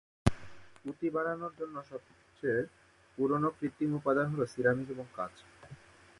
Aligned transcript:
পুঁতি 0.79 1.07
বানানোর 1.15 1.53
জন্য 1.59 1.75
সবচেয়ে 1.89 2.59
পুরোনো 3.17 3.49
কৃত্রিম 3.57 3.91
উপাদান 3.95 4.27
হলো 4.33 4.45
সিরামিক 4.53 4.87
এবং 4.89 5.05
কাঁচ। 5.15 5.33